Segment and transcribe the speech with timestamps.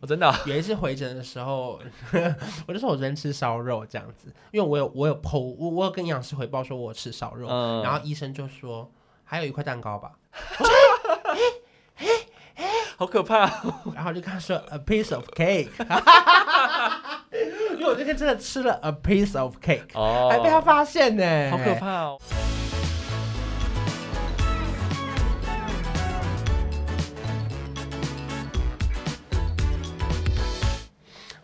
[0.00, 1.80] 我真的啊、有一次回诊的时候，
[2.68, 8.88] 我就说我昨天吃烧肉这样子，因为我有我有剖我我有跟营养师回报说我吃烧肉，嗯然后医生就说
[9.24, 10.12] 还有一块蛋糕吧，
[12.96, 15.68] 好可怕哦、 然后就跟他说 a piece of cake，
[17.76, 21.74] 因为我那天真的吃了 a piece of cake，、哦，还被他发现呢，好可。
[21.74, 22.20] 怕哦。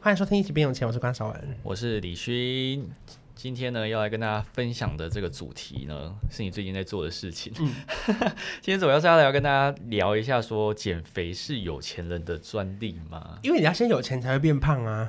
[0.04, 1.56] 欢迎收听一起变有钱，我是关少文。
[1.62, 2.86] 我是李勋，
[3.34, 7.50] 今天呢要来跟大家分享的这个主题呢，是你最近在做的事情。
[7.58, 7.72] 嗯
[8.60, 13.38] 今天主要是要来跟大家聊一下，说减肥是有钱人的专利吗？
[13.40, 15.08] 因为你要先有钱才会变胖啊，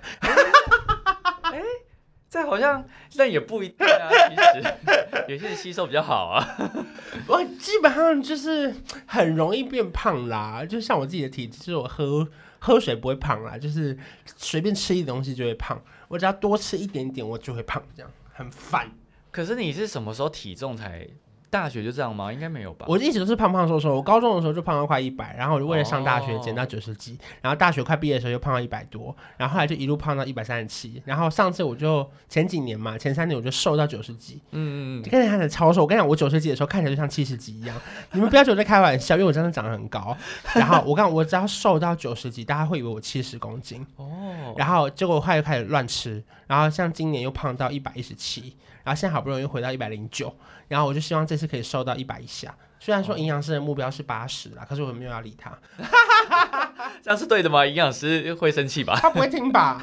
[2.31, 4.09] 这好像但也不一定啊。
[4.29, 4.73] 其实
[5.27, 6.57] 有些人吸收比较好啊。
[7.27, 8.73] 我基本上就是
[9.05, 10.65] 很容易变胖啦。
[10.65, 12.27] 就像我自己的体质，就是我喝
[12.59, 13.97] 喝水不会胖啦，就是
[14.37, 15.81] 随便吃一点东西就会胖。
[16.07, 18.91] 我只要多吃一点点，我就会胖，这样很烦。
[19.31, 21.07] 可是你是什么时候体重才？
[21.55, 22.33] 大学就这样吗？
[22.33, 22.85] 应该没有吧？
[22.89, 35.81] 我一直都是胖胖瘦瘦，我高中的时候就胖到快一百，然后我就为了上大学哦减到九十几，然后大学快毕业的时候又胖到一百多，然后后来就一路胖到一百三十七，然后上次我就前几年嘛，前三年我就瘦到九十几，嗯嗯嗯看起来很超瘦。
[35.81, 37.75] 我跟你讲，我九十几的时候看起来就像七十几一样。
[38.11, 40.15] 你们不要觉得我在开玩笑，因为我真的长得很高。
[40.53, 43.85] 然后我刚我只要瘦到九十几，大家会以为我七十公斤。
[43.95, 50.33] 哦，然后结果后来又开始乱吃，然后像今年又胖到一百一十七，然后现在好不容易又回到一百零九，
[50.67, 52.55] 然后我就希望这次可以瘦到一百以下。
[52.79, 55.57] 虽然说营养师的目标是八十啦，可是我没有要理他，
[57.01, 57.65] 这样是对的吗？
[57.65, 58.95] 营养师会生气吧？
[59.01, 59.81] 他不会听吧？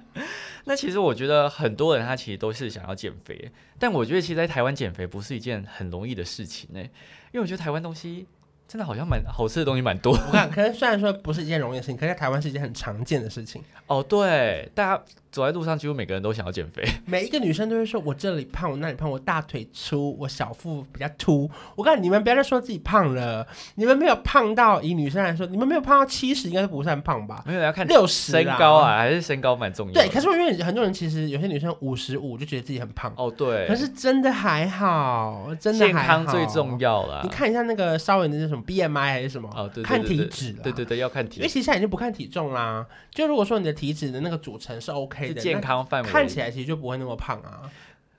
[0.64, 8.26] 那其实我觉得很多人他其实都是想要减肥，但我觉得其实在台湾减肥不是一件很容易的事情呢，因为我觉得台湾东西
[8.70, 10.12] 真的好像蛮好吃的东西蛮多。
[10.12, 13.60] 我看，可是虽然说不是一件容易的事情，可是在台湾是一件很常见的事情。
[13.88, 16.84] 哦，对，大家走在路上几乎每个人都想要减肥。
[17.04, 27.42] 每一个女生都会说：“我这里胖，我那里胖，我大腿粗，我小腹比较凸。”我告诉你们，不要再说自己胖了，你们没有胖到，以女生来说，你们没有胖到七十，应该是不算胖吧？
[27.44, 28.98] 没有要看六十身高啊，。
[28.98, 29.94] 还是身高蛮重要。
[29.94, 36.60] 对，可是我因为很多人其实有些女生五十五就觉得自己很胖，哦，对，可是真的还好，真的健还好康最重。
[36.78, 37.20] 要了。
[37.24, 40.58] 你看一下那个稍微的那什么 BMI 还是什么，哦，对，对看对看体脂啦。
[40.62, 42.86] 对对对，要看体因为其实现在已经不看体重啦。
[43.10, 46.08] 就如果说你的体脂的那个组成是 OK 是的，健康范围。
[46.08, 47.70] 看起来其实就不会那么胖啊。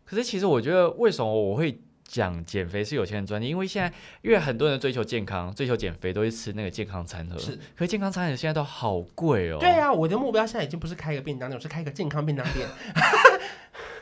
[0.06, 3.48] 可是其实我觉得，为什么我会讲减肥是有钱人专利？
[3.48, 7.40] 因为现在因为很多人追求健康、追求减肥，都是吃那个健康餐盒。
[7.40, 9.58] 是，可是健康餐盒现在都好贵哦。
[9.60, 9.70] 对。
[9.70, 12.68] 啊，我的目标现在已经不是开一个便当店，我是开一个健康便当店。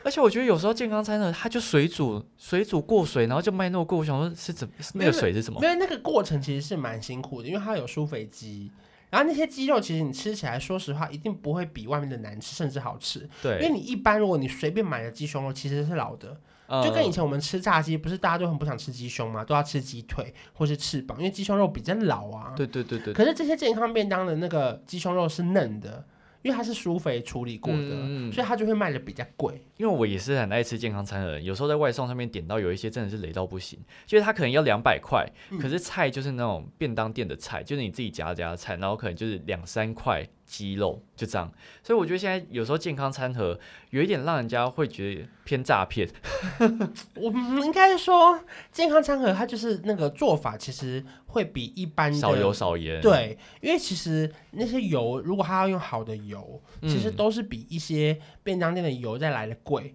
[0.02, 3.98] 而且我觉得有时候健康餐呢它就水煮，水煮过水，然后就卖那么贵。
[3.98, 5.60] 我想说是怎是那个水是什么？
[5.62, 8.70] 因为那个过程其实是蛮辛苦的，因为它有疏肥鸡，
[9.10, 13.28] 然后那些鸡肉其实你吃起来，说实话一定不会比外面的难吃，甚至好吃。
[13.42, 19.44] 对因为，你一般如果你随便买的鸡胸肉其实是老的，嗯就跟以前我们吃炸鸡，不是大家都很不想吃鸡胸嘛？
[19.44, 22.54] 都要吃鸡腿或是翅膀，因为鸡胸肉比较老啊。
[22.56, 26.04] 对对对对，可是这些健康便当的那个鸡胸肉是嫩的，
[26.42, 29.60] 因为它是疏肥处理过的，所以它就会卖的比较贵。
[29.80, 41.50] 因为我也是很爱吃健康餐的人，有时候在外送上面点到有一些真的是雷到不行，就是他可能要两百块，嗯可是菜就是那种便当店的菜，就是你自己夹夹的菜，然后可能就是两三块鸡肉就这样，
[41.82, 43.58] 所以我觉得现在有时候健康餐盒
[43.88, 46.06] 有一点让人家会觉得偏诈骗，
[47.16, 48.38] 我们应该说，
[48.70, 57.14] 健康餐盒它就是那个做法，其实会比一般少油少盐，，对，因为其实那些油，如果它要用好的油，其实嗯。
[57.20, 59.94] 都是比一些便当店的油再来的贵，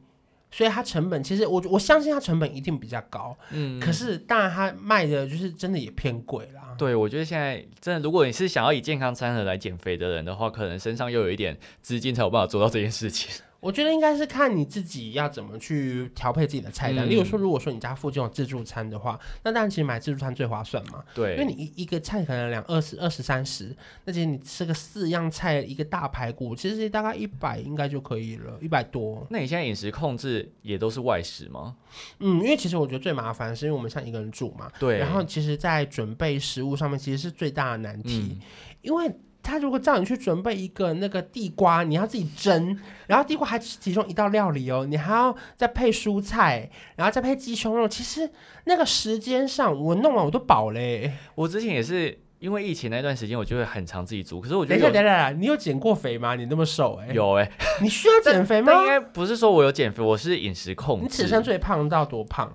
[0.52, 6.62] 所以它成本其实我我相信它成本一定比较高，嗯可是当然它卖的就是真的也偏贵啦。
[6.78, 13.44] 对，我觉得现在真的，如果你是想要以健康餐盒来减肥的人的话，可能身上又有一点资金才有办法做到这件事情。
[13.60, 17.08] 我觉得应该是看你自己要怎么去调配自己的菜单。
[17.08, 21.04] 嗯例如说，如果说你家附近有自助餐的话，那当然其实买自助餐最划算嘛。
[21.16, 29.26] 对因为，你一一个菜可能两二十二十三十，那其实你吃个四样菜，一个大排骨，其实大概一百应该就可以了，一百多。
[29.30, 31.76] 那你现在饮食控制也都是外食吗？
[32.20, 38.42] 嗯，因为其实我觉得最麻烦的是因为我们像一个人住嘛，对，然后其实，在准备食物上面其实是最大的难题，嗯，
[38.82, 39.12] 因为。
[39.46, 42.76] 他如果叫你去准备一个那个地瓜，你要自己蒸，
[43.06, 47.88] 然后地瓜还只是其中一道料理哦，你还要再配蔬菜，然后再配鸡胸肉。
[47.88, 48.28] 其实
[48.64, 51.14] 那个时间上，我弄完我都饱嘞。
[51.36, 54.42] 我之前也是因为疫情那段时间，我就会很常自己煮。
[54.42, 56.34] 可是我觉等一下，等一下，你有减过肥吗？
[56.36, 57.52] 你那么瘦哎、有哎、
[57.82, 58.82] 你需要减肥吗但？
[58.82, 61.04] 应该不是说我有减肥，我是饮食控制。
[61.04, 62.52] 你此生最胖到多胖？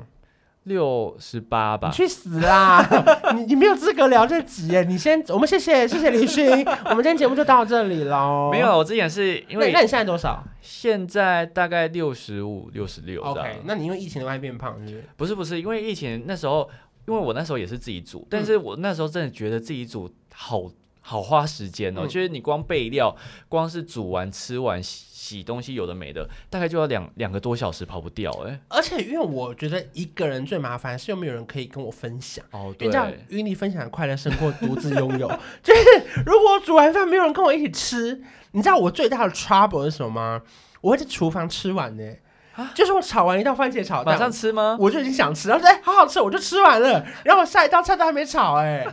[0.65, 1.95] 六十八吧 你。
[1.95, 2.87] 去死啦！
[3.35, 4.85] 你你没有资格聊这集耶！
[4.85, 6.47] 你先，我们谢谢谢谢李勋，
[6.85, 8.51] 我们今天节目就到这里喽。
[8.53, 13.23] 没有，我之前是因为那那你现在多少现在大概六十五、六十六。
[13.23, 15.05] ？OK，那你因为疫情的关系变胖是不是？
[15.17, 16.69] 不是不是，因为疫情那时候，
[17.09, 20.71] 因为我那时候也是自己煮，但是我那时候真的觉得自己煮好
[21.01, 23.17] 好花时间哦，嗯就是你光备料，
[23.49, 32.45] 光是煮完吃完洗洗东西有的没的，大概就要两两个多小时跑不掉哎、而且因为我觉得一个人最麻烦是又没有人可以跟我分享。
[32.51, 32.89] 哦，对
[33.29, 35.29] 与你分享的快乐胜过独自拥有。
[35.63, 35.83] 就是
[36.27, 38.23] 如果我煮完饭没有人跟我一起吃，
[38.53, 40.43] 你知道我最大的 trouble 是什么吗？
[40.81, 42.03] 我会在厨房吃完呢、
[42.75, 44.77] 就是我炒完一道番茄炒马上，吃吗？
[44.81, 47.05] 我就已经想吃，然后说哎、好好吃，我就吃完了。
[47.25, 48.87] 然后我下一道菜都还没炒、哎，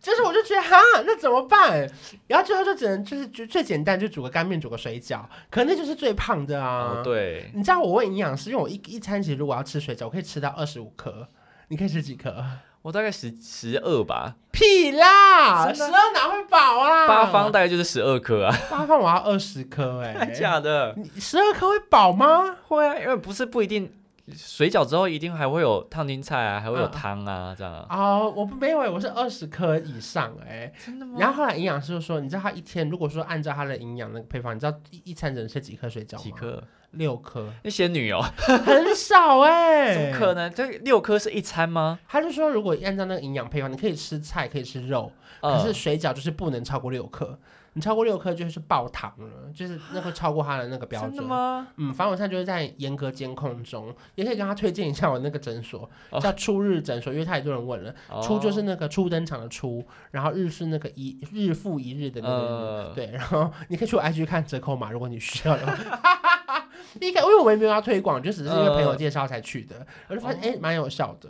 [0.00, 0.76] 就是我就觉得哈，
[1.06, 1.88] 那怎么办？
[2.26, 6.98] 然后最后就只能就是就最简单，就煮个干面，煮个水饺，可能那就是最胖的啊。
[6.98, 11.28] 哦，对，你知道我问营养师，因为我一一餐其实如果要吃水饺，我可以吃到二十五颗，
[11.68, 12.44] 你可以吃几颗？
[12.84, 17.08] 我大概十十二吧，屁啦，十真的二哪会饱啊？
[17.08, 20.92] 八方大概就是十二颗啊，八方我要二十颗哎， 假的？
[20.96, 22.54] 你十二颗会饱吗？
[22.68, 23.90] 会啊，因为不是不一定。
[24.32, 27.86] 水饺之后一定还会有烫青菜啊，还会有嗯汤啊，这样啊。
[27.90, 30.72] 哦，我不没有，我是二十颗以上哎。
[30.84, 36.22] 真的吗然后后来营养师就说，你知道他一天如果说按照他的营养那个配方，你知道一一餐只能吃几颗水饺吗？
[36.22, 36.30] 几？
[36.30, 36.62] 颗？
[36.92, 38.22] 六颗，那仙女哦，
[38.64, 39.92] 很少哎。
[39.94, 40.48] 怎么可能？
[40.54, 41.98] 这六颗是一餐吗？
[42.06, 45.10] 他就说，如果按照那个营养配方，你可以吃菜，可以吃肉，
[45.40, 47.36] 可嗯是水饺就是不能超过六颗。
[47.74, 51.28] 你超过六颗就是爆糖了，就是那个超过他的那个标真的准。
[51.28, 51.68] 吗？
[51.76, 57.94] 嗯，反正我现在就是在严格监控中，也可以跟他推荐一下我那个诊所，哦叫初日诊所，因为太多人问了。
[58.22, 65.74] 初就是那个初登场的初，然后日是那个一日复一日的那个日，呃，对，然后你可以去我 IG 看折扣码，如果你需要的话。
[67.00, 71.28] 一开，因为我也没有要推广，就只是因为朋友介绍才去的，我就发现哎，蛮、有效的。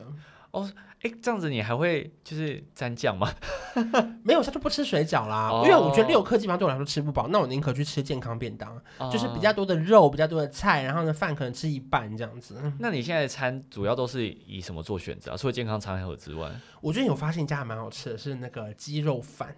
[1.02, 3.30] 哎，这样子你还会就是蘸酱吗？
[4.24, 8.80] 没有，他就不吃水饺啦，哦因为我觉得六克基本上对我来说吃不饱，那我宁可去吃健康便当，
[9.12, 9.52] 就是比较哦。
[9.52, 12.60] 多的肉，比较多的菜，然后呢饭可能吃一半这样子。
[12.78, 15.36] 那你现在的餐主要都是以什么做选择啊？
[15.36, 19.54] 除了健康餐盒之外，我最近有发现一家还蛮好吃的，是那个鸡肉饭。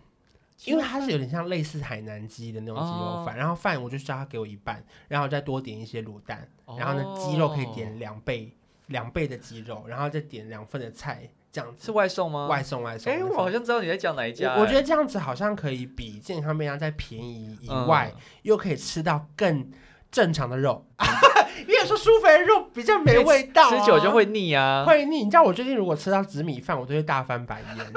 [0.64, 6.48] 因为它是有点像类似海南鸡的那种鸡肉饭，然后饭我就叫他给我一半，然后再多点一些卤蛋，
[6.78, 8.50] 然后呢鸡肉可以点两倍
[8.86, 12.46] 两倍的鸡肉，然后再点两份的菜，这样子是外送吗？
[12.46, 13.12] 外送外送。
[13.12, 14.48] 哎，我好像知道你在讲哪一家。
[14.48, 19.70] 得我我觉得这样子好像可以比健康便当再便宜以外，嗯又可以吃到更
[20.10, 20.86] 正常的肉。
[21.66, 24.84] 你也说苏肥的肉比较没味道、啊，吃久就会腻啊。
[24.86, 25.24] 会腻。
[25.24, 27.92] 你知道我最近如果吃到紫米饭，我都会大翻白眼。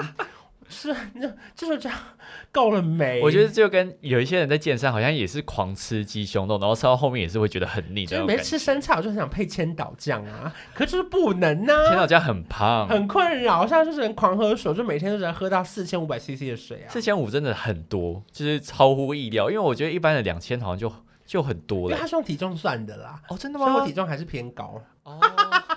[0.69, 1.97] 是， 那就是这样，
[2.51, 3.19] 够了没？
[3.21, 8.37] 我觉得就跟有一些人在健身，好像也是狂吃鸡胸肉，然后吃到后面也是会觉得很腻的就是没。
[8.37, 13.65] 吃生菜，我就很想配千岛酱啊，可就是不能呐、天哪，这样很胖，很困扰。
[13.67, 16.89] 现在就是人狂喝水，就每天都在喝到四千五百 CC 的水啊。
[16.89, 19.49] 四千五真的很多，就是超乎意料。
[19.49, 20.91] 因为我觉得一般的两千好像就
[21.25, 21.95] 就很多了。
[21.95, 23.93] 为它是用体重算的啦，哦，真的所以我吗体？
[23.93, 24.81] 重还是偏高。
[25.03, 25.19] 哦，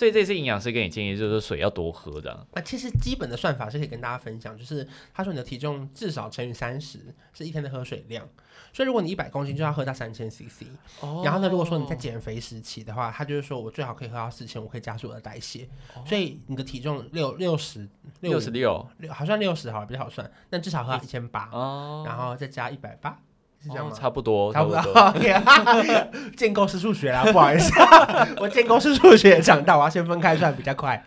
[0.00, 2.32] 所以这次营养师给你建议，就是水要多喝的。
[2.54, 8.26] 啊其实基本的算法是可以跟大家分享，就是他说你的体重至少乘以三十是一天的喝水量，
[8.72, 10.64] 所以如果你一百公斤就要喝到三千 CC。
[11.00, 15.68] 哦然后呢，如果说你在减肥时期的话，他就是说我最好可以喝到四千，我可以加速我的代谢。
[16.06, 17.86] 所以你的体重六六十
[18.20, 23.20] 六十六六好像六十好了比较好算，那至少喝到一千八，哦，然后再加一百八，
[23.62, 23.92] 是这样吗？
[23.92, 25.14] 哦差不多，差不多
[26.36, 27.72] 建构式数学啦，不好意思，
[28.40, 31.04] 我建构式数学长大，我要先分开算比较快。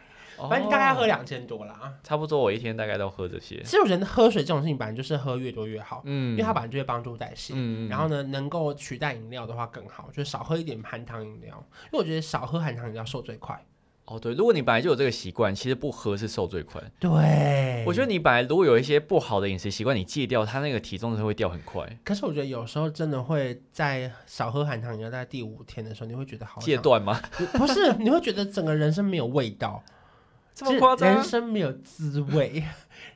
[0.50, 1.94] 反正大概要喝哦两千多啦。
[2.04, 3.72] 差不多，我一天大概都喝这些其。
[3.72, 7.54] 实我觉得喝水这种事情本来就是喝越多越好，嗯，因为它本来就会帮助代谢。
[7.56, 11.56] 嗯，然后呢，能够取代饮料的话更好，就是少喝一点含糖饮料，
[11.86, 13.58] 因为我觉得少喝含糖饮料瘦最快。
[14.06, 16.82] 哦，对，如果你本来就有这个习惯，其实不喝是瘦最快。
[17.00, 21.88] 对我觉得你本来如果有一些不好的饮食习惯，你戒掉，它那个体重真的会掉很快。
[22.04, 27.18] 可是我觉得有时候真的会在少喝含糖饮料，在第五天的时候，你会觉得好，戒断吗？
[27.58, 29.82] 不是，你会觉得整个人生没有味道，
[30.54, 31.24] 这么夸张人？
[31.24, 32.62] 生没有滋味。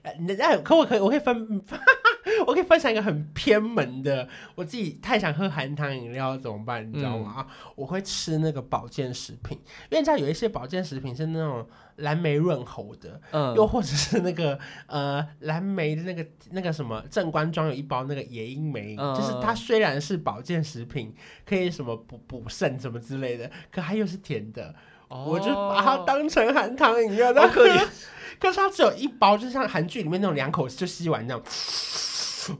[0.03, 1.61] 呃那那可我可以，我可以分，
[2.45, 6.87] 我可以分享一个很偏门的，我自己太想喝含糖饮料怎么办？
[6.87, 7.35] 你知道吗？
[7.37, 9.55] 嗯我会吃那个保健食品，
[9.89, 11.67] 因为你知道有一些保健食品是那种
[11.97, 21.13] 蓝莓润喉的，嗯，又或者是那个呃蓝莓的那个那个什么正官庄有一包那个野樱梅，嗯就是它虽然是保健食品，
[21.45, 24.73] 可以什么补补肾什么之类的，可它又是甜的，
[25.09, 27.85] 我就把它当成含糖饮料，哦好可怜。
[28.39, 31.43] 可是它只有一包，就像韩剧里面那种两口就吸完那样，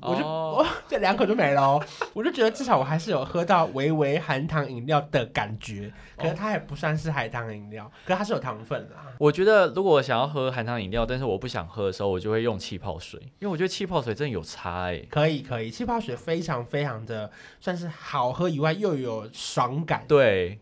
[0.02, 1.84] 我就 哦这两口就没了哦。
[2.14, 9.06] 我就觉得至少我还是有喝到微微含糖饮料的感觉，可是它也不算是含糖饮料，可是它是有糖分啦。
[9.20, 20.04] 我觉得如果我想要喝含糖饮料，但是我不想喝的时候，我就会用气泡水，因为我觉得气泡水真的有差哎、可以可以，气泡水非常非常的算是好喝以外又有爽感。
[20.08, 20.60] 对，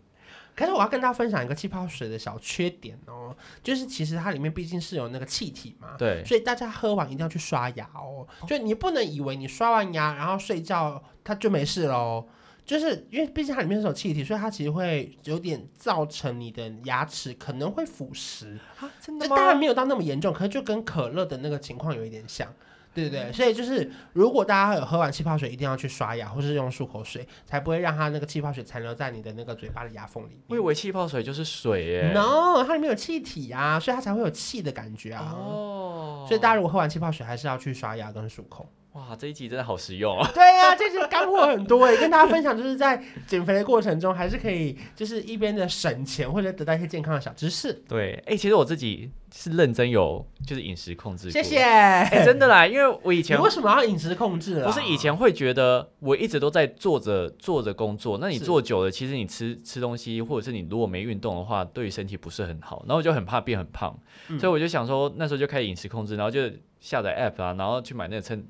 [0.56, 8.26] 可是我要跟大家分享一个气泡水的小缺点哦，就是其实它里面毕竟是有那个气体嘛，对，所以大家喝完一定要去刷牙哦。
[8.48, 12.26] 就你不能以为你刷完牙然后睡觉它就没事喽。
[12.66, 18.58] 就是因为毕竟它里面是有气体，所以它其实会有点造成你的牙齿可能会腐蚀。
[18.80, 22.52] 啊，真这当然没有到那么严重，可是就跟可乐的那个情况有一点像。
[22.96, 30.42] 对对对，所以就是如果大家有喝完气泡水，一定要去刷牙，或是用漱口水，才不会让它那个气泡水残留在你的那个嘴巴的牙缝里面。
[30.48, 35.36] 我以为气泡水就是水耶、No，它里面有气体啊，所以它才会有气的感觉啊。
[35.36, 38.66] 哦，所以大家如果喝完气泡水，还是要去刷牙跟漱口。
[38.96, 40.32] 哇，这一集真的好实用啊！
[40.34, 47.74] 对呀、这些干货很多诶，跟大家分享，就是在减肥的过程中，还是可以就是一边的省钱，或者得到一些健康的小知识。
[47.90, 51.62] 对，哎、其实我自己是认真有就是饮食控制过，谢谢。
[51.62, 54.66] 哎、 真的啦，因为我以前为什么要饮食控制啊？
[54.66, 63.94] 不是以前会觉得我一直都在做着做着工作，那你是做久了，其实你吃吃东西，或者是你如果没运动的话，对于身体不是很好，然后我就很怕变很胖，
[64.30, 66.50] 嗯所以我就想说那时候就开始饮食控制，然后就
[66.80, 68.42] 下载 app 啊，然后去买那个称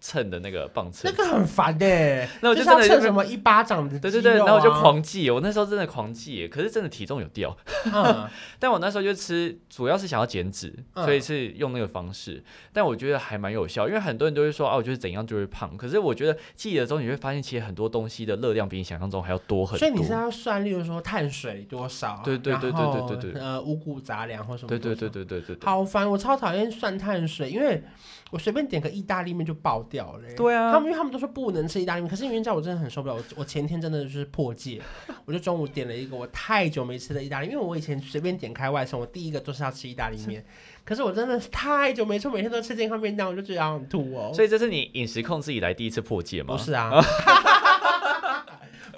[0.00, 7.56] 称的那个磅秤那，个很烦的、那我就称什么一巴掌的、对对对，然后我就，狂记，我那时候真的狂记，可是真的体重有掉，
[7.92, 8.26] 嗯，
[8.58, 12.42] 但我那时候就吃，主要是想要减脂，嗯所以是用那个方式。
[12.72, 15.76] 但我觉得还蛮有效，因为很多人都会说啊，我就是怎样就会胖。
[15.76, 19.78] 可是我觉得记了之后，你会发现其实很多东西的热量比你想象中还要多很多。
[19.78, 25.66] 所以你是要算，例如说碳水多少，对对对对对对对呃，五谷杂粮或什么，对对对，对对对对。
[25.66, 27.82] 好烦，我超讨厌算碳水，因为
[28.30, 34.80] 我随便点个意大利面就爆掉了、对啊他们因为他们都说不能吃意大利面，可是因为你知道我真的很受不了，我我前天真的就是破戒，
[35.24, 40.44] 我就中午点了一个我太久没吃的意大利面，因为我以前随便点开外送，我第一个都是要吃意大利面，
[40.84, 44.30] 可是我真的是太久没吃，每天都吃健康便当，我就觉得好想吐哦。
[44.32, 46.56] 所以这是你饮食控制以来第一次破戒吗？
[46.56, 46.90] 不是啊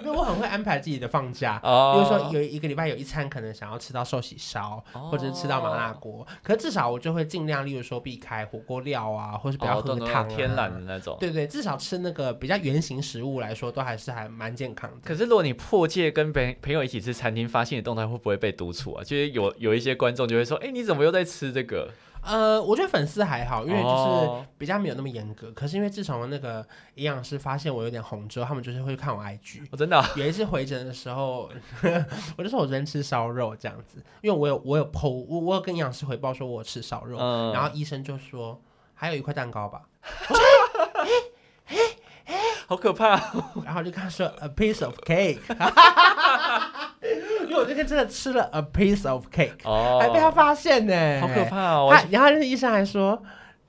[0.03, 1.57] 因为我很会安排自己的放假。
[1.59, 11.17] 比哦，如说有一个礼拜有一餐可能想要吃到寿喜烧，或者是吃到麻辣锅，可是至少我就会尽量，例如说避开火锅料啊，或是不要喝汤、啊天然的那种。
[11.19, 14.97] 对对，至少吃那个比较圆形食物来说，都还是还蛮健康的。
[15.03, 19.03] 可是如果你破戒跟朋朋友一起吃餐厅，发现你的动态会不会被督促啊？
[19.03, 21.89] 就是有有一些观众就会说，哎、你怎么又在吃这个？
[22.25, 24.45] 呃，我觉得粉丝还好，因为就是哦。
[24.57, 25.51] 比较没有那么严格。
[25.51, 26.65] 可是因为自从那个
[26.95, 29.67] 营养师发现我有点红之后，他们就是会看我 IG。
[29.71, 31.49] 我、真的啊、有一次回诊的时候，
[32.37, 38.61] 我就说我昨天吃烧肉这样子，因为我有我有 PO，我我有跟营养师回报说我吃烧肉，嗯，然后医生就说
[38.93, 39.81] 还有一块蛋糕吧，
[42.67, 43.19] 好可怕、
[43.65, 45.39] 然后就跟他说 a piece of cake，
[47.53, 51.89] 因为我那天真的吃了 a piece of cake，、哦，还被他发现呢，好可怕哦！
[51.91, 53.21] 他然后那个医生还说。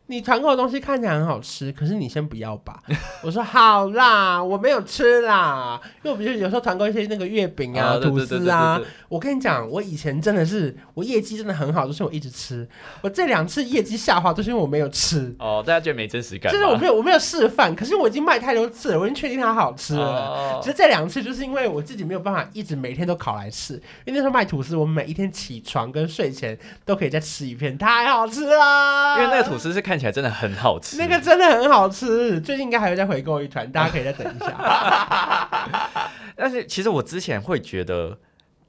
[0.06, 2.78] 你团购的东西看起来很好吃，可是你先不要吧。
[3.25, 12.68] 我说好啦，我没有吃啦，因为我不是有时候团购一些那个月饼啊、吐司啊我跟你讲，我以前真的是我业绩真的很好，就是我一直吃。
[13.00, 20.04] 我这两次业绩下滑都是因为我没有吃，哦，大家觉得没真实感，就是我没有我没有示范，可是我已经卖太多次了，我已经确定它好吃了。
[20.04, 29.16] 哦只是这两次就是因为我自己没有办法一直每天都烤来吃，因为那时候卖吐司，我每一天起床跟睡前都可以再吃一片，太好吃了。
[29.18, 36.10] 因为那个吐司是看起来真的很好吃，那个真的很好吃，最近应该还会再回购一团，大家可以再等一下。
[36.36, 38.18] 但是其实我之前会觉得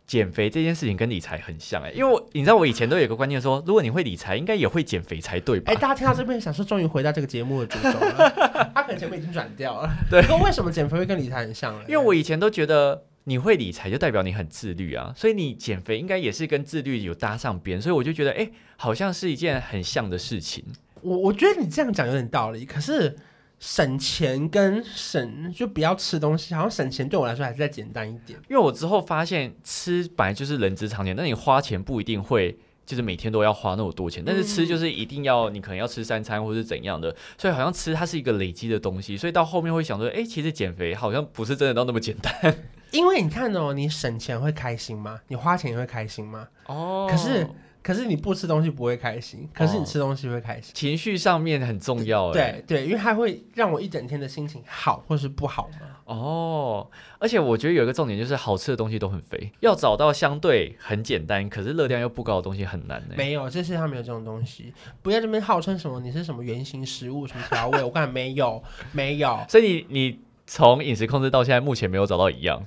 [0.05, 5.71] 减肥这件事情跟理财很像哎、因为我你知道我以前都有一个观念说，如果你会理财，应该也会减肥才对吧？
[5.71, 8.29] 哎、大家听到这边想说，终于回到这个节目的主轴了，
[8.75, 9.89] 他可能前面已经转掉了。
[10.09, 11.81] 对可为什么减肥会跟理财很像呢？
[11.87, 20.63] 因为我以前都觉得你会理财就代表你很自律啊，所以你减肥应该也是跟自律有搭上边，所以我就觉得哎、好像是一件很像的事情。
[21.05, 23.15] 我我觉得你这样讲有点道理，可是
[23.59, 28.39] 省钱跟省就不要吃东西，好像省钱对我来说还是再简单一点。
[28.49, 32.57] 因为我之后发现吃本来就是人之常情，那你花钱不一定会。
[32.85, 42.55] 就是每天都要花那么多钱，但是吃就是一定要，你可能要吃三餐或是怎样的，所以好像吃它是一个累积的东西，所以到后面会想说，哎、其实减肥好像不是真的到那么简单
[42.91, 45.19] 因为你看哦，你省钱会开心吗？
[45.29, 46.47] 你花钱也会开心吗？
[46.67, 47.47] 哦可是
[47.85, 50.71] 可是你不吃东西不会开心，可是你吃东西会开心。
[50.73, 55.77] 情绪上面很重要，哎，对对，因为它会让我一整天的心情好或是不好嘛。
[56.05, 56.89] 哦，
[57.19, 63.13] 而且我觉得有一个重点就是好吃的东西都很肥，要找到相对很简单，可是热量又不高的东西很难呢。
[63.15, 64.73] 没有，这世界上没有这种东西。
[65.03, 68.63] 不要这边号称什么你是什么原型食物、什么调味，我告诉你没有，
[68.93, 69.39] 没有。
[69.47, 72.65] 所以你你从饮食控制到现在，目前没有找到一样，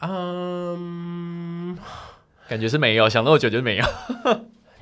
[0.00, 1.78] 嗯，
[2.52, 3.84] 感觉是没有，想那么久就是没有。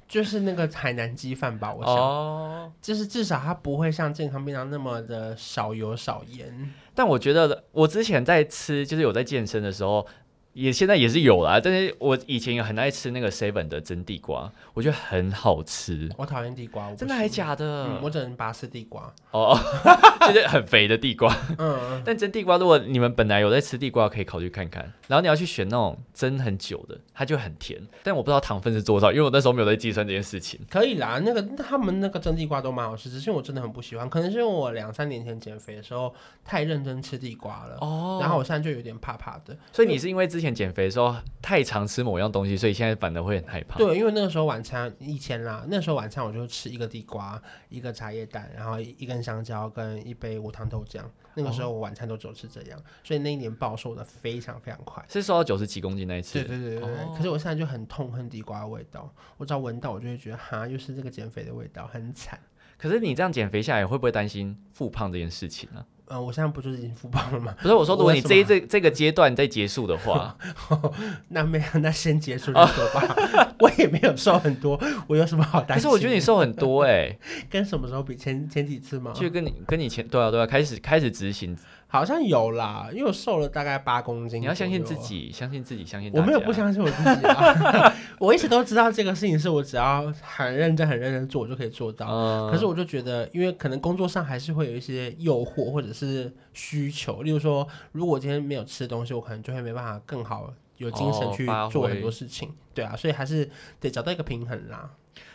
[0.08, 6.72] 就是那个海南鸡饭吧，我想，哦，就是至少它不会像健康便当那么的少油少盐。
[6.96, 10.04] 但我觉得我之前在吃，就是有在健身的时候。
[10.52, 16.10] 也现在也是有啦，但是我以前也很爱吃那个 seven 的蒸地瓜，我觉得很好吃。
[16.18, 17.84] 我讨厌地瓜，我真的还行假的？
[17.84, 19.14] 嗯，我只能拔丝地瓜。
[19.30, 19.56] 哦，
[20.26, 21.32] 就是很肥的地瓜。
[21.56, 24.92] 嗯，但蒸地瓜，如果你们本来有在吃地瓜，可以考虑看看。
[25.10, 27.80] 然后你要去选那种蒸很久的，它就很甜。
[28.04, 30.60] 但我不知道糖分是多少，因为我那时候没有在计算这件事情。
[30.70, 36.14] 可以啦，那个他们那个蒸地瓜都蛮好吃，只是我真的很不喜欢，可能是因为我两三年前减肥的时候
[36.44, 39.56] 太认真吃地瓜了，哦然后我现在就有点怕怕的。
[39.72, 41.12] 所以你是因为之前减肥的时候
[41.42, 43.78] 太常吃某样东西，所以现在反而会很害怕。
[43.78, 51.00] 对，因为那个时候晚餐以前啦，那时候晚餐我就吃一个地瓜，一个茶叶蛋，然后一一根香蕉跟一杯无糖豆浆。
[51.40, 55.04] 那个时候我晚餐都只有吃这样，所以那一年暴瘦的非常非常快。
[55.08, 56.34] 是瘦到九十几公斤那一次。
[56.34, 62.38] 对对对对对，哦可是我现在就很痛恨地瓜的味道，我只要闻到我就会觉得哈，又是这个减肥的味道，很惨。
[62.76, 67.54] 可是你这样减肥下来，会不会担心复胖这件事情呢、呃，我现在不就是已经复胖了吗？
[67.60, 70.34] 不是我说，如果你这一这这个阶段再结束的话，
[71.28, 73.16] 那没有，那先结束再说吧。
[73.60, 75.76] 我也没有瘦很多，我有什么好担心？
[75.76, 77.16] 可是我觉得你瘦很多哎、
[77.50, 78.16] 跟什么时候比？
[78.16, 79.12] 前前几次吗？
[79.14, 84.40] 就跟你跟你前对啊对啊，开始开始执行，好像有啦，因为我瘦了大概八公斤。
[84.40, 84.94] 你要相信自。
[85.00, 92.06] 己，相信自己，相信大家我没有不相信我自己啊， 我一直都知道这个事情是我只要很认真、很认真做，我就可以做到。
[92.06, 102.52] 嗯可是我就觉得，因为可能工作上还是会有一些诱惑或者是需求，例如说，如果我今天没有吃东西，我可能就会没办法更好有精神去做很多事情。
[102.74, 104.90] 对啊，所以还是得找到一个平衡啦。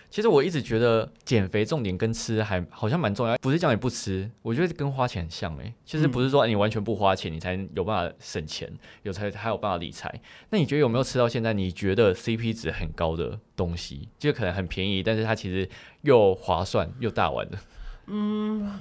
[0.10, 8.72] 其实我一直觉得减肥重点跟吃还好像蛮重要，不是叫你不吃，我觉得跟花钱很像哎、其实不是说你完全不花钱，你才有办法省钱，
[9.04, 10.22] 有才还有办法理财。
[10.52, 14.08] 那你觉得有没有吃到现在你觉得 CP 值很高的东西？
[14.18, 15.68] 就可能很便宜，但是它其实
[16.02, 17.58] 又划算又大碗的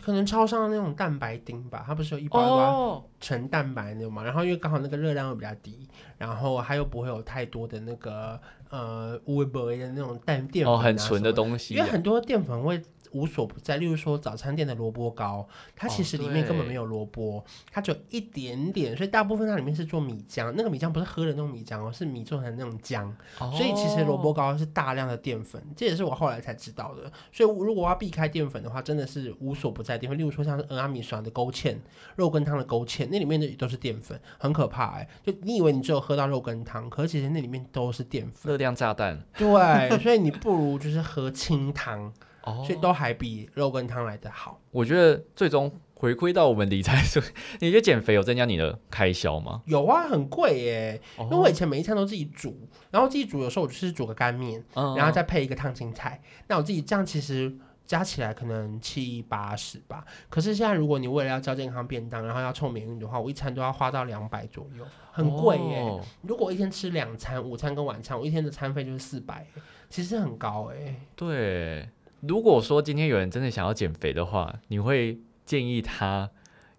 [0.03, 11.35] 可能超商的那种蛋白丁吧，它不是有一包一包哦，纯蛋白那种嘛，然后因为刚好那个热量又比较低，然后它又不会有太多的那个呃微博的那种蛋淀粉、啊、哦，很纯的。
[11.35, 12.81] 东西因为很多淀粉会
[13.15, 27.11] 无所不在，例如说早餐店的萝卜糕，它其实里面根本没有萝卜，它只有一点点，所以大部分它里面是做米浆，那个米浆不是喝的那种米浆哦，是米做成那种浆，所以其实萝卜糕是大量的淀粉，这也是我后来才知道的。
[27.33, 31.77] 所以如果我要避开淀粉的话，真的是无所不在的淀粉，例如说像是阿米酸的勾芡、
[32.17, 38.51] 肉羹汤的勾芡，那里面的都是淀粉，很可怕哎、就你以为你只有喝到肉羹汤，可是其实那里面都是淀粉。
[38.51, 42.13] 热量炸弹对，所以你不如就是喝清汤。
[42.45, 44.61] 哦所以都还比肉羹汤来的好。
[44.71, 47.23] 我觉得最终回归到我们理财说，
[47.61, 49.63] 你觉得减肥有增加你的开销吗？
[49.67, 52.57] 有啊，很贵耶，哦因为我以前每一餐都自己煮，
[52.91, 57.57] 然后自己煮有时候我就是煮个干面，嗯然后再配一个烫青菜，那我自己这样其实。
[57.87, 65.81] 加起来可能七八十吧，可是现在如果你为了要交健康便当，然后要凑免运的话，我一餐都要花到两百左右，很贵耶。
[65.81, 69.47] 哦如果我一天吃两餐，午餐跟晚餐，我一天的餐费就是四百，
[69.91, 70.97] 其实很高哎。
[71.15, 71.87] 对，
[72.27, 76.31] 如果说今天有人真的想要减肥的话，你会建议他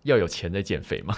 [0.03, 1.17] 要有钱再减肥吗？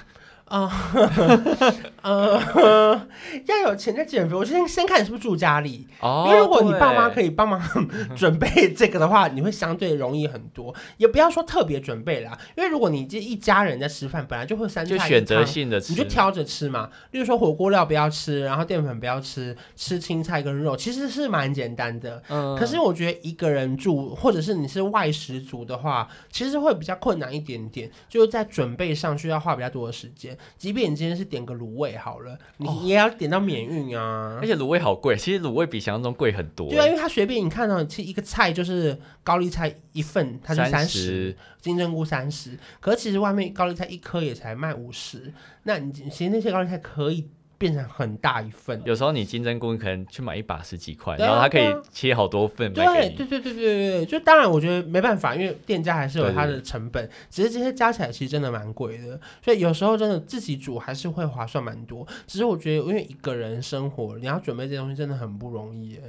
[2.01, 3.07] 呃，
[3.45, 7.62] 要有钱再减肥，我先先看你是不是住家里，哦因为如果你爸妈可以，帮忙
[8.15, 10.73] 准备这个的话，你会相对容易很多。
[10.97, 16.89] 也不要说特别准备啦，因为如果你这一家人在吃饭，本来就会三菜一就选择汤性的吃，你就挑着吃嘛。
[17.12, 22.23] 例如说火锅料不要吃，然后淀粉不要吃，吃青菜跟肉，其实是蛮简单的。
[22.29, 30.37] 嗯可是我觉得一个人住，或者是你是外食族的话，其实会比较困难一点点，就是在准备上需要花比较多的时间。
[30.58, 34.47] 即便你今天是点个卤味好了，你哦也要点到免运啊而。
[34.47, 36.69] 且卤味好贵，其实卤味比想象中贵很多。
[36.69, 48.82] 对啊，因为它随便你看到，其实一个菜就是高丽菜一份，它是三十，十，金针菇三十，可是其实外面高丽菜一颗也才卖五十，那你其实那些高丽菜可以变成很大一份。
[48.86, 53.15] 有时候你金针菇可能去买一把十几块，啊然后它可以切好多份对卖给你。
[53.15, 62.06] 对对对对对对，就当然我觉得没办法，因为店家还是有它的成本，只是这些加起来其实真的蛮贵的，所以有时候真的自己煮还是会划算蛮多。
[62.26, 66.02] 只是我觉得因为一个人生活，你要准备这些东西真的很不容易耶。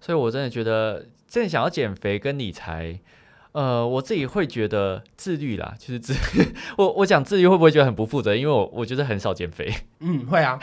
[0.00, 2.98] 所以我真的觉得，真的想要减肥跟理财，
[3.52, 6.14] 呃，我自己会觉得自律啦，就是自
[6.78, 8.34] 我我讲自律会不会觉得很不负责？
[8.36, 10.58] 因为我我觉得很少减肥，嗯，会啊，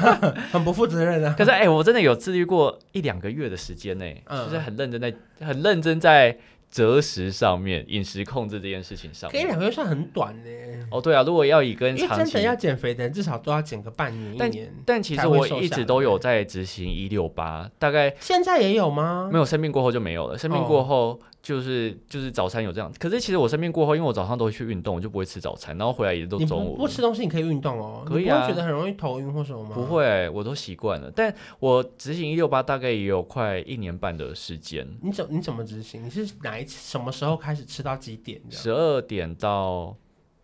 [0.50, 1.34] 很不负责任啊。
[1.36, 6.36] 可是哎、我真的有自律过一两个月的时间呢、嗯就是很认真在很认真在
[6.70, 9.42] 择食上面，饮食控制这件事情上面。
[9.42, 14.72] 可以两个月算很短呢，哦，对啊，如果要以跟长期真的要减肥的人至少都要减个半年一年。
[14.86, 19.28] 但其实我一直都有在执行一六八，大概现在也有吗？
[19.32, 20.38] 没有生病过后就没有了。
[20.38, 28.04] 生病哦过后就是、就是早餐有这样，可是其实我生病过后，因为我早上都会去运动，我就不会吃早餐，然后回来也都中午不吃东西，你可以运动哦。
[28.06, 29.70] 可以啊你不会觉得很容易头晕或什么吗？
[29.74, 29.86] 不。
[29.86, 31.10] 会，我都习惯了。
[31.10, 36.04] 但我执行一六八大概也有快一年半的时间，你怎你怎么执行？
[36.04, 38.40] 你是哪一次什么时候开始吃到几点？
[38.50, 39.96] 十二点到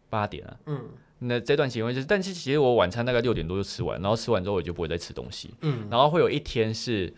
[0.09, 0.56] 八点啊。
[0.66, 0.80] 嗯
[1.18, 7.11] 那这段行为就是，但是其实我晚餐大概六点多就吃完，然后吃完之后我就不会再吃东西，嗯然后会有一天是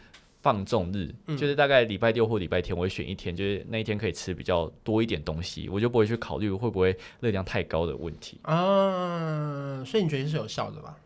[0.48, 8.38] 放纵日，嗯就是大概礼拜六或礼拜天，我会选一天，就是那一天可以吃比较多一点东西，我就不会去考虑会不会热量太高的问题。
[8.44, 10.96] 啊，所以你觉得是有效的吧？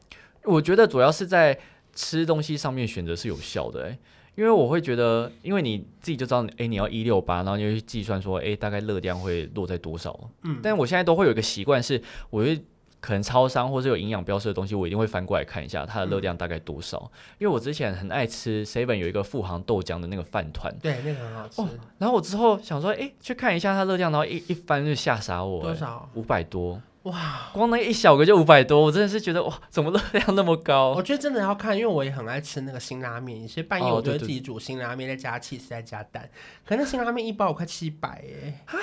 [0.44, 1.58] 我觉得主要是在
[1.92, 3.98] 吃东西上面选择是有效的、欸，
[4.36, 10.30] 因为我会觉得，因为你自己就知道，哎、你要一六八，然后你就去计算说，哎、大概热量会落在多少。
[10.44, 12.00] 嗯但我现在都会有一个习惯是，
[12.30, 12.64] 我会
[13.02, 17.10] 可能超商或者有营养标示的东西，我一定会翻过来看一下它的热量大概多少。
[17.38, 21.60] 因为我之前很爱吃 Seven 有一个富航豆浆的那个饭团，对，那个很好吃。
[21.60, 26.08] 哦然后我之后想说，哎、去看一下它热量，然后一一翻就吓傻我、多少？
[26.14, 27.50] 五百多，哇！
[27.52, 30.94] 光那一小个就五百多，我真的是觉得哇，怎么热量那么高？
[30.96, 36.28] 我觉得真的要看，因为我也很爱吃那个辛拉面，有些半夜哦我就会自己煮辛拉面，再加 cheese，再加蛋。
[36.64, 38.78] 可那辛拉面一包我快七百耶，啊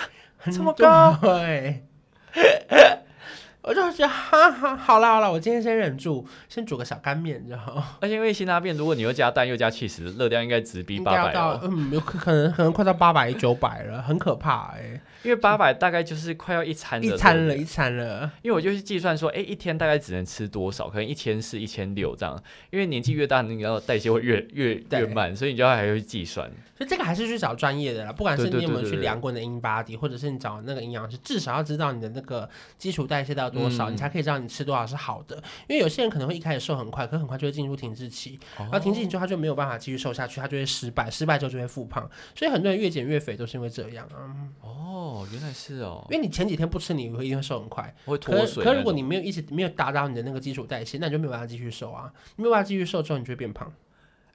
[0.52, 1.84] 这么高对，
[3.62, 7.84] 我就觉得哈哈，好啦好啦，我今天先忍住，先煮个小干面就好。
[8.00, 11.34] 而且因为辛拉面，如果你又加蛋又加 cheese，热量应该直逼八百哦。
[11.34, 18.32] 到嗯，有可可能可能快到八百九百了，很可怕哎，因为八百大概就是快要一餐了一餐了，一餐了。
[18.42, 22.42] 因为我就去计算说，哎、一天大概只能吃多少，可能一千四、一千六这样。
[22.70, 26.50] 因为年纪越大，你要代谢会越 越越慢，所以你就要还会计算。
[26.78, 35.36] 所以这个还是去找专业的啦，不管是你有没有去量过你的 in body，或者是你找那个营养师，至少要知道你的那个基础代谢到多少，嗯你才可以知道你吃多少是好的。
[35.68, 42.10] 因为有些人可能会一开始瘦很快，可很快就会进入停滞期，然后停滞期之后他就没有办法继续瘦下去，他就会失败，失败之后就会复胖。
[42.34, 47.94] 所以很多人越减越肥都是因为这样啊，哦，原来是哦，因为你前几天不吃，你会一定会瘦很快。
[48.06, 48.64] 会可脱水。
[48.64, 53.72] 可如果你没有一直没有达到你的那个基础代谢，那你就没有办法继续瘦啊，没有办法继续瘦之后，你就会变胖。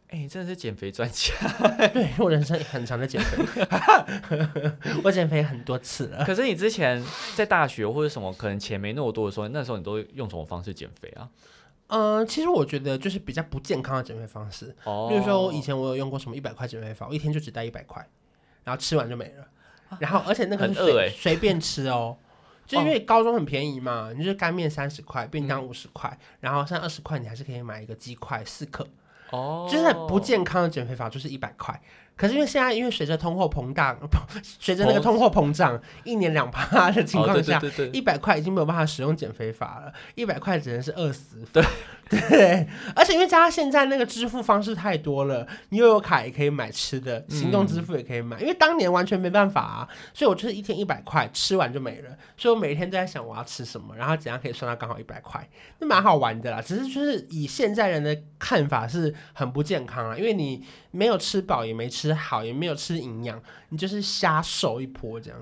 [0.09, 1.35] 哎、真的是减肥专家。
[1.93, 3.67] 对，我人生很长的减肥，
[5.03, 6.25] 我减肥很多次了。
[6.25, 11.29] 可是你之前在大学或者什么，可能钱没那么多的时候，那时候你都用什么方式减肥啊？
[11.89, 18.07] 嗯、其实我觉得就是比较不健康的减肥方式，哦，比如说我以前我有用过什么一百块减肥法，我一天就只带一百块，
[18.63, 19.47] 然后吃完就没了，
[19.99, 22.17] 然后而且那个是很饿欸随随便吃哦。
[22.67, 28.87] 就因为高中很便宜嘛，你就是干面三十块，便当五十块，然后剩二十块，你还是可以买一个鸡块四克，
[29.31, 31.79] 哦，就是不健康的减肥法，就是一百块。
[32.17, 33.97] 可是因为现在因为随着通货膨胀，
[34.43, 37.61] 随着那个通货膨胀，一年两趴的情哦况下，
[37.93, 41.63] 一百块已经没有办法使用减肥法了，一百块只能是饿死对。
[42.11, 48.39] 对而且因为加上现在那个支付方式太多了，你又有卡也可以买吃的，行动支付也可以买。
[48.39, 52.11] 因为当年完全没办法啊，所以我就是一天一百块，吃完就没了。
[52.37, 55.49] 所以我每一天都在想我要吃什么，然后怎样可以算到刚好一百块，
[55.79, 56.61] 那蛮好玩的啦。
[56.61, 65.41] 只是就是以现在人的看法是很不健康啊，因为你没有吃饱，也没吃吃好，也没有吃营养，你就是瞎瘦一波这样。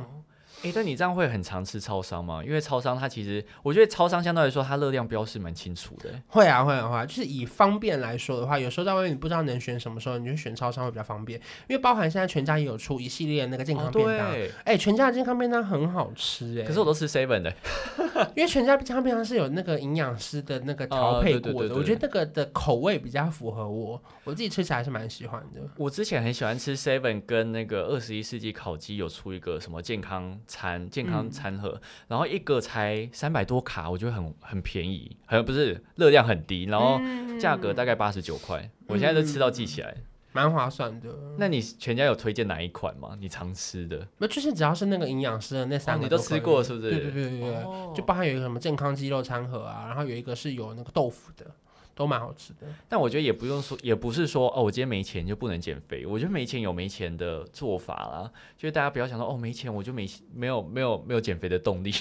[0.64, 2.42] 哎、但你这样会很常吃超商吗？
[2.44, 14.50] 因为超商它其实，我觉得超商相对来说它热量标示蛮清楚的、会啊，会啊，会啊，就是以方便来说的话，有时候在外面你不知道能选什么时候，你就选超商会比较方便，因为包含现在全家也有出一系列那个健康哦，便当，对。
[14.64, 17.52] 哎、全家的健康便当很好吃哎、可是我都吃 seven 的，
[18.36, 25.60] 因为全家健康便当是有那个营养师的那个调配过的，哦对对对对我觉得那个的口味比较符合我，我自己吃起来还是蛮喜欢的。
[25.76, 37.00] 我之前很喜欢吃 Seven 跟那个二十一世纪烤鸡有出一个什么健康餐、健康餐盒，然后一个才三百多卡，我觉得很很便宜，很不是热量很低，然后
[37.40, 39.96] 价格大概八十九块，我现在都吃到记起来。
[40.34, 43.16] 蛮划算的，那你全家有推荐哪一款吗？
[43.20, 44.06] 你常吃的？
[44.18, 51.46] 那就是只要是那个营养师的那三个、哦你都吃过是不是对对对对对，哦就包含有一个什么健康鸡肉餐盒啊，然后有一个是有那个豆腐的，
[51.94, 52.66] 都蛮好吃的。
[52.88, 56.06] 但我觉得也不用说，也不是说哦，我今天没钱就不能减肥。
[56.06, 61.92] 我觉得没钱有没钱的做法啦，就是大家不要想说哦，没钱我就没没有没有没有减肥的动力。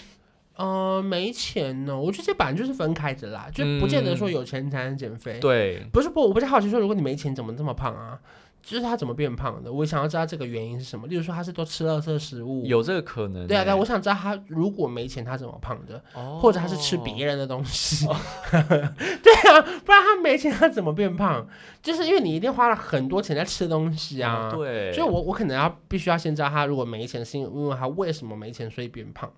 [0.56, 8.20] 呃，没钱呢，我觉得这本来就是分开的啦，就不见得说有钱才能减肥。，对，不是不，我不是好奇说，如果你没钱怎么这么胖啊？
[8.62, 11.08] 就是他怎么变胖的，我想要知道这个原因是什么。
[11.08, 13.48] 例如说他是多吃垃圾食物，有这个可能欸。
[13.48, 18.06] 对啊，对啊，我想知道他如果没钱他怎么胖的，哦或者他是吃别人的东西。
[18.52, 21.48] 对啊，不然他没钱他怎么变胖？
[21.82, 24.50] 就是因为你一定花了很多钱在吃东西啊。
[24.54, 29.32] 哦对，所以我我可能要必须要先知道他如果没钱是因为他为什么没钱所以变胖。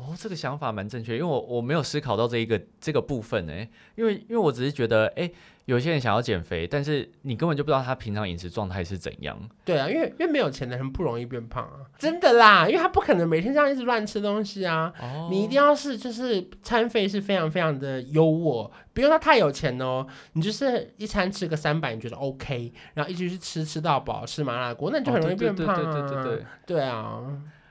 [0.00, 3.52] 哦，这个想法蛮正确，因为我我没有思考到这一个这个部分呢，
[3.96, 5.30] 因为因为我只是觉得，哎，
[5.66, 9.38] 有些人想要减肥，但是你根本就不知道他平常饮食状态是怎样。
[9.64, 14.92] 对啊，因为因为没有钱的人不容易变胖啊，真的啦，因为他不可能每天这样一直乱吃东西啊。
[15.00, 25.72] 哦，你一定要是就是餐费是非常非常的优渥，不用他太有钱哦，你就是一餐吃个三百，你觉得 OK，然后一直去吃吃到饱，吃麻辣锅，那你就很容易变胖啊。
[25.74, 26.46] 哦对对对对对对。
[26.66, 27.20] 对啊，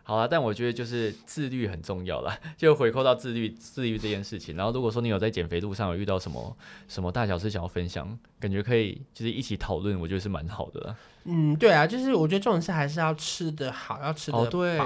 [0.09, 4.55] 好啊，但我觉得就是自律很重要啦， 就回扣到自律自律这件事情。
[4.55, 10.95] 然后如果说你有在减肥路上有遇到什么什么大小事想要分享，感觉可以就是一起讨论，我觉得是蛮好的啦。
[11.25, 14.49] 嗯，对啊，就是我觉得这种事还是要吃的好，要吃得哦，饱。
[14.49, 14.77] 对，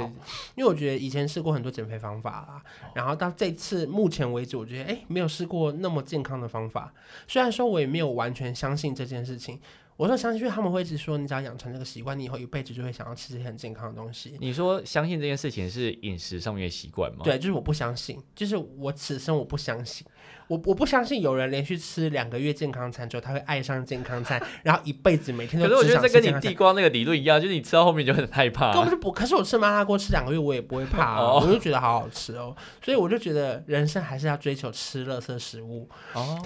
[0.56, 2.62] 因为我觉得以前试过很多减肥方法啦，
[2.94, 6.94] 然后到这次目前为止，我觉得哎没有试过那么健康的方法。
[7.30, 9.58] 虽然说我也没有完全相信这件事情，
[10.04, 14.36] 我说相信，他们会一直说，你只要养成这个习惯，你以后一辈子就会想要吃这些很健康的东西。
[14.42, 20.06] 你说相信这件事情是饮食上面的习惯吗？，对，就是我不相信，就是我此生我不相信，
[20.54, 35.90] 我我不相信有人连续吃两个月健康餐之后，他会爱上健康餐，然后一辈子每天都可是我觉得这跟你地瓜那个理论一样，就是你吃到后面就很害怕、根本就不，可是我吃麻辣锅吃两个月我也不会怕、啊，哦我就觉得好好吃哦，所以我就觉得人生还是要追求吃垃圾食物。
[36.14, 36.40] 哦，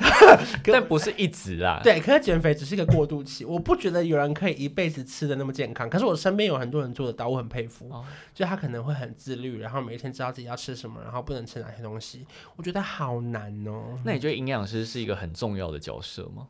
[0.63, 1.81] 但不是一直啦。
[1.83, 5.89] 对，可是减肥只是一个过渡期，我不觉得有人可以一辈子吃的那么健康。
[5.89, 7.89] 可是我身边有很多人做得到，我很佩服。
[7.91, 12.23] 哦就他可能会很自律，然后每一天知道自己要吃什么，然后不能吃哪些东西，
[12.55, 13.96] 我觉得好难哦。
[14.03, 16.47] 那你觉得营养师是一个很重要的角色吗？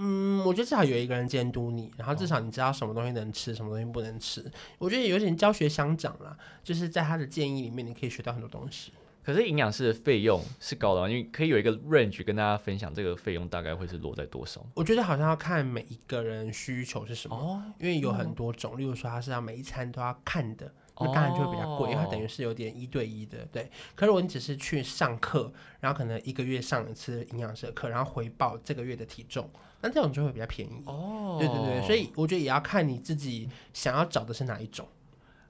[0.00, 4.44] 嗯，我觉得至少有一个人监督你，然后至少你知道什么东西能吃，什么东西不能吃。
[4.78, 8.92] 我觉得有点教学相长啦，就是在他的建议里面，你可以学到很多东西。
[9.24, 11.08] 可是营养师的费用是高的吗？
[11.10, 14.64] 因为可以有一个 range 跟大家分享，这个费用大概会是落在多少？
[14.74, 23.70] 我觉得好像要看每一个人需求是什么，哦，因为有很多种，例如说他是要每一餐都要看的，那当然就会比较贵，因为它等于是有点一对一的，对。
[23.94, 29.48] 可如果你只是去上课，然后可能一个月上一次营养师的课，然后回报这个月的体重，
[29.80, 30.82] 那这种就会比较便宜。
[30.86, 34.86] 哦对对对，所以我觉得也要看你自己想要找的是哪一种。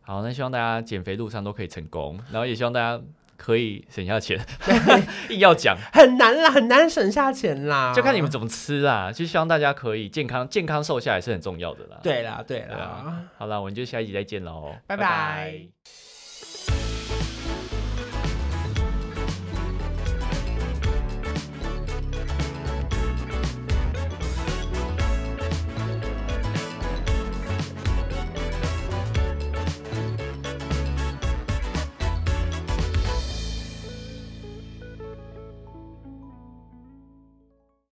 [0.02, 3.02] 好，那希望大家减肥路上都可以成功，然后也希望大家
[3.38, 4.38] 可以省下钱，
[5.30, 8.28] 硬要讲，很难啦，很难省下钱啦，就看你们。
[8.30, 9.10] 怎么吃啦。
[9.10, 11.98] 就希望大家可以健康健康瘦下来是很重要的啦。
[12.02, 15.54] 对啦，对对啦，啊，好啦，我们就下一集再见喽，拜拜